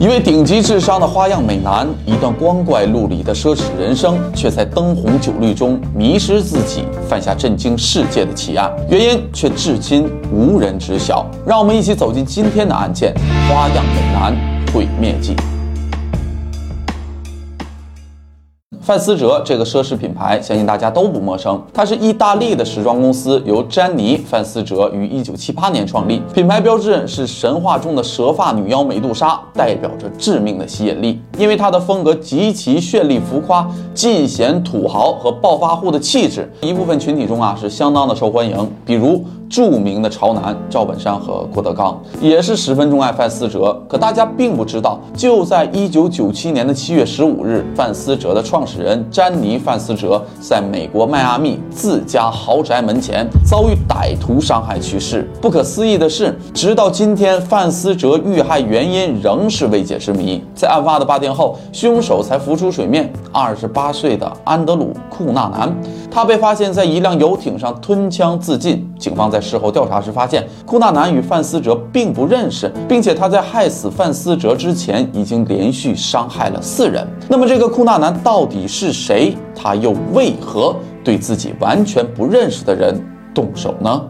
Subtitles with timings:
[0.00, 11.26] 一位顶级智商的花样美男，一段光怪陆离的奢侈人生，却在灯红酒绿中迷失自己，犯下震惊世界的奇案，原因却至今无人知晓。
[11.44, 13.12] 让我们一起走进今天的案件——
[13.46, 14.34] 花样美男
[14.72, 15.36] 毁灭记。
[18.90, 21.62] 范思哲这个奢侈品牌，相信大家都不陌生。
[21.72, 26.20] 它是意大利的时装公司，由詹妮·范思哲于1978年创立。
[26.34, 31.22] 品牌标志是神话中的蛇发女妖美杜莎，代表着致命的吸引力。
[31.38, 33.64] 因为它的风格极其绚丽浮夸，
[33.94, 36.50] 尽显土豪和暴发户的气质。
[36.60, 39.24] 一部分群体中啊，是相当的受欢迎，比如。
[39.50, 55.28] 著名的潮男赵本山和郭德纲也是十分钟爱范思哲，可大家并不知道，就在一九九七年的七月十五日，范思哲的创始人詹妮·范思哲在美国迈阿密自家豪宅门前遭遇歹徒伤害去世。
[55.42, 60.40] 不可思议的是，直到今天，范思哲遇害原因仍是未解之谜。
[60.54, 65.74] 在案发的八天后，凶手才浮出水面，二十八岁的安德鲁·库纳南，
[66.08, 68.88] 他被发现在一辆游艇上吞枪自尽。
[69.00, 77.04] 警方在事后调查时发现，库纳南与范思哲并不认识，并且他在害死范思哲之前已经连续伤害了四人。
[77.26, 79.34] 那么，这个库纳南到底是谁？
[79.56, 82.94] 他又为何对自己完全不认识的人
[83.34, 84.02] 动手呢？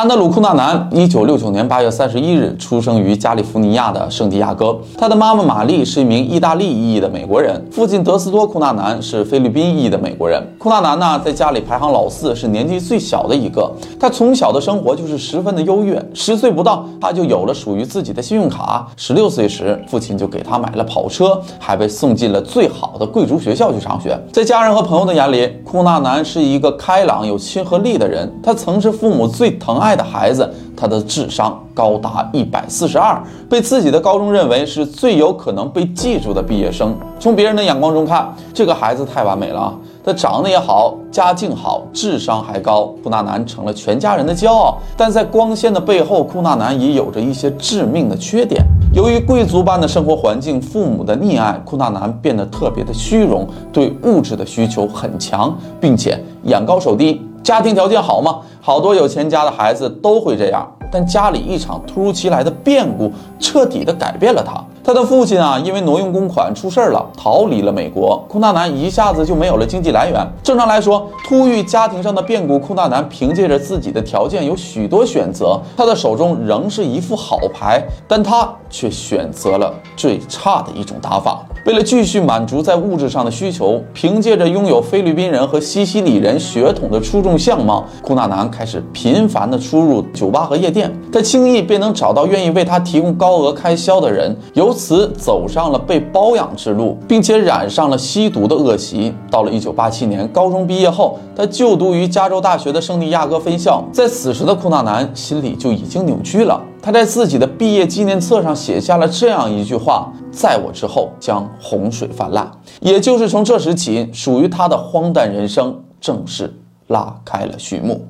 [0.00, 4.74] 安德鲁·库纳南，一九六九年八月三十一日出生于加利福尼亚的圣地亚哥。
[4.96, 10.42] 他的妈妈玛丽是一名意大利裔的美国人，父亲德斯多·库纳南是菲律宾裔的美国人。
[10.56, 13.70] 库纳南呢，在家里排行老四，是年纪最小的一个。
[14.00, 16.02] 他从小的生活就是十分的优越。
[16.14, 18.86] 十岁不到，他就有了属于自己的信用卡。
[18.96, 24.18] 十六岁时，父亲就给他买了跑车，还被送进了最好的贵族学校去上学。
[24.32, 28.26] 在家人和朋友的眼里，库纳南是一个开朗、有亲和力的人。
[28.42, 29.89] 他曾是父母最疼爱。
[29.90, 36.96] 爱的孩子，他的智商高达一百四十二，被自己的高中认为是最有可能被记住的毕业生。
[37.18, 39.76] 从别人的眼光中看，这个孩子太完美了。
[40.04, 44.78] 他长得也好，家境好，智商还高，库纳南成了全家人的骄傲。
[44.96, 48.64] 但在光鲜的背后，库纳南也有着一些致命的缺点。
[48.94, 57.20] 由于贵族般的生活环境，父母的溺爱，库纳南变得特别的虚荣，对物质的需求很强，并且眼高手低。
[57.42, 58.40] 家庭条件好吗？
[58.60, 60.66] 好多有钱家的孩子都会这样。
[60.92, 64.60] 但家里一场突如其来的变故，彻底的改变了他。
[64.82, 68.20] 他的父亲啊，因为挪用公款出事儿了，逃离了美国。
[68.28, 70.26] 库纳南一下子就没有了经济来源。
[70.42, 81.40] 正常来说，突遇家庭上的变故，库纳南凭借着自己的条件有许多选择，他的手中仍是一副好牌，但他却选择了最差的一种打法。
[81.66, 90.90] 为了继续满足在物质上的需求，凭借着拥有菲律宾人和西西里人血统的出众相貌，库纳南开始频繁的出入酒吧和夜店。
[91.12, 99.12] 他轻易便能找到愿意为他提供高额开销的人，由此走上了被包养之路，并且染上了吸毒的恶习。
[99.30, 103.84] 到了1987年高中毕业后，他就读于加州大学的圣地亚哥分校。
[103.92, 106.58] 在此时的库纳南心里就已经扭曲了。
[106.82, 116.52] 他在自己的毕业纪念册上写下了这样一句话：“在我之后将洪水泛滥。”也就是从这时起，属于他的荒诞人生正式
[116.86, 118.06] 拉开了序幕。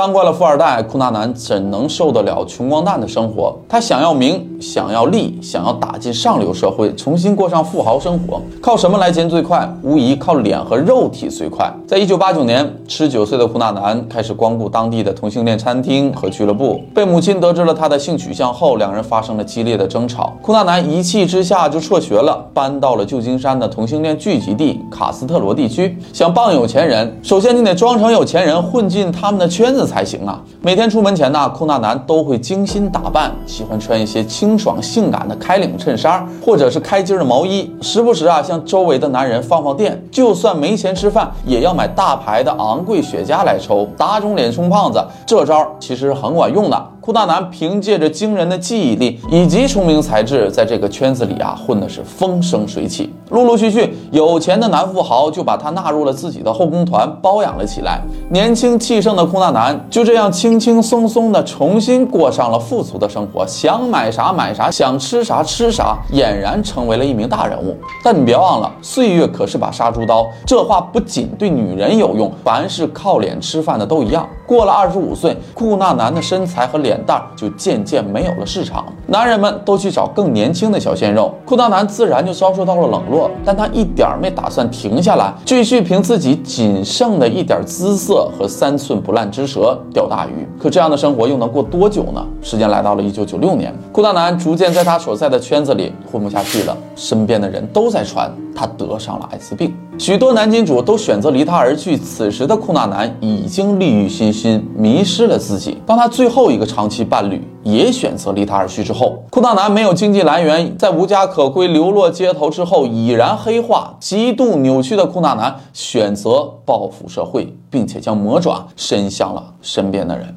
[0.00, 3.54] 当惯了富二代，库纳南怎能受得了穷光蛋的生活？
[3.68, 8.40] 他想要名，想要利，想要打进上流社会，重新过上富豪生活。
[8.62, 9.70] 靠什么来钱最快？
[9.82, 11.70] 无疑靠脸和肉体最快。
[11.86, 16.80] 在一九八九年，十九岁的库纳南开始光顾当地的同性恋餐厅和俱乐部。
[16.94, 20.32] 被母亲得知了他的性取向后，两人发生了激烈的争吵。
[20.40, 25.94] 库纳南一气之下就辍学了，搬到了旧金山的同性恋聚集地卡斯特罗地区。
[26.10, 29.89] 想傍有钱人，首先你得装成有钱人，混进他们的圈子。
[29.90, 30.40] 才行啊！
[30.62, 40.00] 每天出门前呢，库纳南都会精心打扮，喜欢穿一些清爽性感的开领衬衫，或者是开襟的毛衣，时不时啊向周围的男人放放电。
[40.12, 45.04] 就算没钱吃饭，也要买大牌的昂贵雪茄来抽，打肿脸充胖子。
[45.26, 46.86] 这招其实很管用的。
[47.00, 53.10] 库纳南凭借着惊人的记忆力以及聪明才智，在这个圈子里啊混的是风生水起。
[53.30, 58.02] 陆陆续续，有钱的男富豪就把他纳入了自己的后宫团，包养了起来。
[58.28, 67.74] 年轻气盛的库纳南就这样轻轻松松的重新过上了富足的生活，想买啥买啥，想吃啥吃啥，俨然成为了一名大人物。
[68.04, 74.28] 但你别忘了，岁月可是把杀猪刀，这话不仅对女人有用，凡是靠脸吃饭的都一样。
[74.46, 76.89] 过了二十五岁，库纳南的身材和脸。
[76.90, 83.30] 脸蛋就渐渐没有了市场，男人们都去找更年轻的小鲜肉，裤裆男自然就遭受到了冷落。
[83.44, 90.44] 但他一点没打算停下来，继续凭自己仅剩的一点姿色和三寸不烂之舌钓大鱼。
[90.60, 92.26] 可这样的生活又能过多久呢？
[92.42, 101.96] 时间来到了一九九六年，裤裆男逐渐在他所在的圈子里混不下去了，身边的人都在传他得上了艾滋病，许多男金主都选择离他而去。
[101.96, 105.78] 此时的库纳南已经利欲熏心，迷失了自己。
[105.86, 120.36] 当他最后一个长期伴侣也选择离他而去之后，库纳南没有经济来源，在无家可归、流落街头之后，已然黑化、极度扭曲的库纳南选择报复社会，并且将魔爪伸向了身边的人。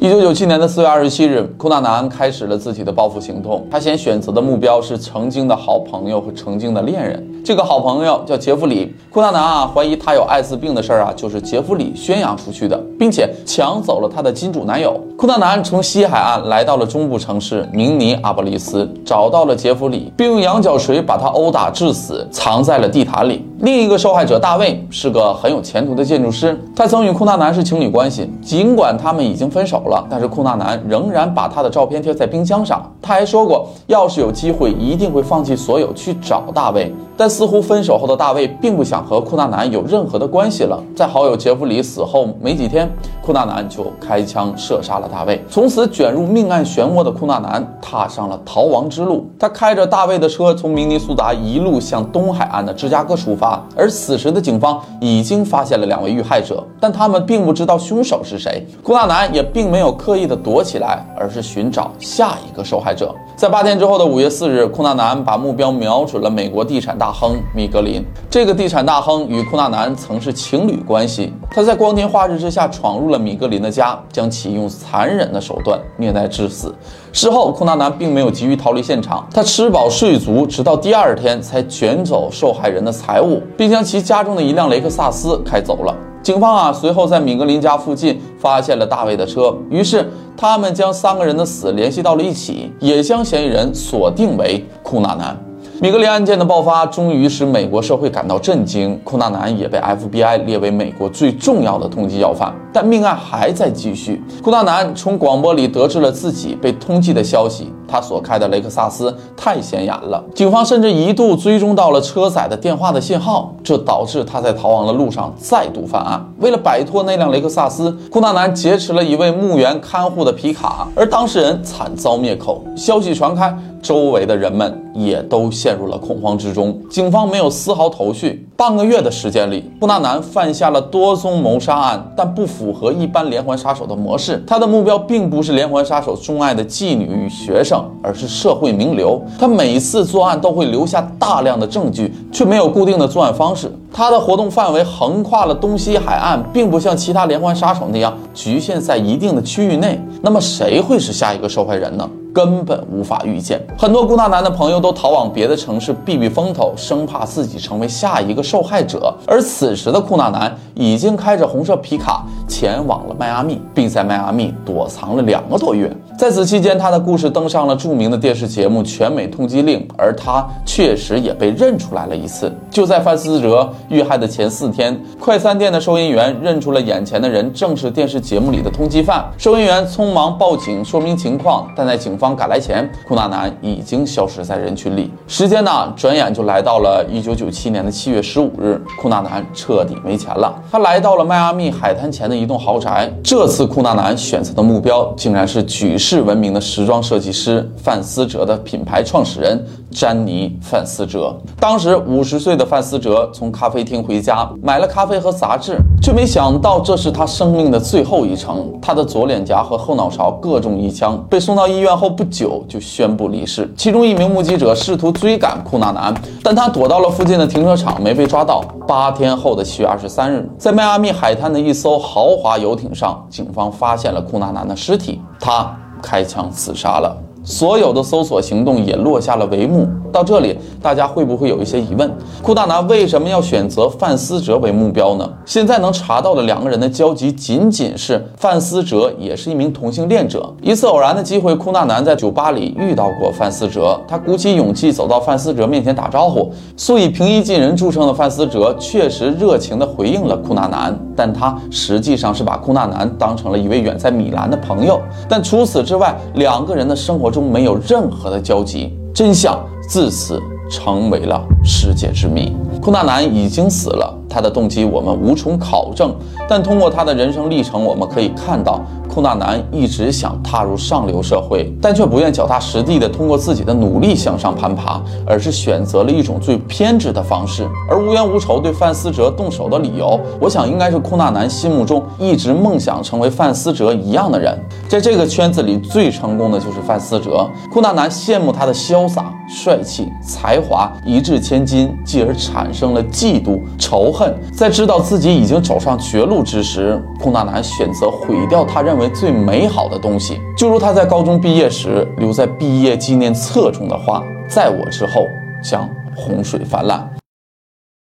[0.00, 3.66] 一九九七年的四月二十七日，库纳南开始了自己的报复行动。
[3.68, 7.42] 他先选择的目标是曾经的好朋友和曾经的恋人。
[7.44, 8.94] 这个好朋友叫杰弗里。
[9.10, 15.00] 库纳南啊，怀疑他有艾滋病的事儿啊，就是杰弗里宣扬出去的，并且抢走了他的金主男友。
[15.18, 23.44] 库纳南从西海岸来到了中部城市明尼阿波利斯，找到了杰弗里，并用羊角锤把他殴打致死，藏在了地毯里。
[23.58, 32.80] 另一个受害者大卫是个很有前途的建筑师，他曾与库纳南是情侣关系，尽管他们已经分手了，但是库纳南仍然把他的照片贴在冰箱上。
[33.02, 36.94] 他还说过，要是有机会，一定会放弃所有去找大卫。
[37.16, 40.80] 但似乎分手后的大卫并不想和库纳南有任何的关系了。
[40.94, 42.88] 在好友杰弗里死后没几天，
[43.20, 45.44] 库纳南就开枪射杀了大卫。
[45.50, 49.28] 从此卷入命案漩涡的库纳南踏上了逃亡之路。
[49.38, 53.60] 他开着大卫的车从明尼苏达一路向东海岸的芝加哥出发。
[53.74, 58.66] 而此时的警方已经发现了两位遇害者，但他们并不知道凶手是谁。
[58.82, 63.14] 库纳南也并没有刻意的躲起来，而是寻找下一个受害者。
[63.38, 68.04] 在八天之后的五月四日，库纳南把目标瞄准了美国地产大亨米格林。
[68.28, 71.32] 这个地产大亨与库纳南曾是情侣关系。
[71.48, 76.74] 他在光天化日之下闯入了米格林的家，将其用残忍的手段虐待致死。
[77.12, 85.94] 事后，库纳南并没有急于逃离现场，他吃饱睡足，直到第二天才卷走受害人的财物，并将其家中的一辆雷克萨斯开走了。
[86.22, 90.06] 警方啊，随后在米格林家附近发现了大卫的车，于是
[90.36, 95.36] 他们将三个人的死联系到了一起，也将嫌疑人锁定为库纳南。
[95.80, 98.98] 米格林案件的爆发，终于使美国社会感到震惊。
[99.04, 104.22] 库纳南也被 FBI 列为美国最重要的通缉要犯，但命案还在继续。
[104.42, 107.72] 库纳南从广播里得知了自己被通缉的消息。
[107.90, 116.22] 他所开的雷克萨斯太显眼了，警方甚至一度追踪到了车载的电话的信号，这导致他在逃亡的路上再度犯案。
[116.38, 122.62] 为了摆脱那辆雷克萨斯，库纳南劫持了一位墓园看护的皮卡，而当事人惨遭灭口。
[122.76, 126.78] 消息传开，周围的人们也都陷入了恐慌之中。
[126.90, 128.46] 警方没有丝毫头绪。
[128.54, 134.42] 半个月的时间里，库纳南犯下了多宗谋杀案，但不符符合一般连环杀手的模式。
[134.46, 137.78] 他的目标并不是连环杀手钟爱的妓女与学生。
[138.02, 143.72] 而是社会名流，他每次作案都会留下大量的证据，却没有固定的作案方式。
[143.92, 150.00] 他的活动范围横跨了东西海岸，并不像其他连环杀手那样局限在一定的区域内。
[150.20, 152.08] 那么，谁会是下一个受害人呢？
[152.34, 153.60] 根本无法预见。
[153.78, 159.14] 很多库纳男的朋友都逃往别的城市避避风头，生怕自己成为下一个受害者。
[159.26, 165.90] 而此时的库纳南已经开着红色皮卡前往了迈阿密，并在迈阿密躲藏了两个多月。
[166.18, 172.52] 在此期间，他的故事登上了著名的电视节目《全美通缉令》，而他确实也被认出来了一次。
[172.68, 179.24] 就在范思哲遇害的前四天，快餐店的收银员认出了眼前的人正是电视节目里的通缉犯。
[179.38, 182.34] 收银员匆忙报警说明情况，但在警方。
[182.34, 185.12] 赶来前，库纳南已经消失在人群里。
[185.28, 188.76] 时间呢，转眼就来到了一九九七年的七月十五日。
[189.00, 193.08] 库纳南彻底没钱了，他来到了迈阿密海滩前的一栋豪宅。
[193.22, 201.34] 这次库纳南选择的目标，竟然是举世是闻名的时装设计师范思哲的品牌创始人詹妮·范思哲。
[201.58, 208.70] 当时五十岁的范思哲从咖啡厅回家，买了咖啡和杂志，却没想到这是他生命的最后一程。
[208.82, 212.08] 他的左脸颊和后脑勺各中一枪，被送到医院后。
[212.18, 213.72] 不久就宣布离世。
[213.76, 218.60] 其中一名目击者试图追赶库纳南，但他躲到了附近的停车场，没被抓到。
[218.88, 227.16] 八天后的七月二十三日，在迈阿密海滩的一艘豪华游艇上，警方发现了库纳南的尸体，他开枪自杀了。
[227.48, 229.88] 所有的搜索行动也落下了帷幕。
[230.12, 232.10] 到这里，大家会不会有一些疑问？
[232.42, 235.26] 库大南为什么要选择范思哲为目标呢？
[235.46, 240.52] 现在能查到的两个人的交集，仅仅是范思哲也是一名同性恋者。
[240.60, 246.52] 一次偶然的机会，库大南在酒吧里遇到过范思哲，他鼓起勇气走到范思哲面前打招呼。
[246.76, 255.00] 素以平易近人著称的范思哲确实热情地回应了库纳南，但他实际上是把库纳南当成了一位远在米兰的朋友。
[255.28, 258.92] 但除此之外，两个人的生活中没有任何的交集。
[259.14, 260.40] 真相自此
[260.70, 262.54] 成为了世界之谜。
[262.80, 266.14] 库纳南已经死了，他的动机我们无从考证，
[266.48, 268.80] 但通过他的人生历程，我们可以看到。
[269.08, 277.66] 库纳南一直想踏入上流社会，但却不愿脚踏实地的通过自己的努力向上攀爬，而是选择了一种最偏执的方式。
[277.90, 284.56] 而无冤无仇对范思哲动手的理由，我想应该是库纳南心目中一直梦想成为范思哲一样的人。
[284.86, 287.48] 在这个圈子里，最成功的就是范思哲。
[287.72, 294.34] 库纳南羡慕他的潇洒、帅气、才华，一掷千金，继而产生了嫉妒、仇恨。
[294.52, 305.26] 在知道自己已经走上绝路之时，库纳南选择毁掉他认为最美好的东西，就如他在高中毕业时留在毕业纪念册中的话：“在我之后
[305.62, 307.08] 将洪水泛滥。”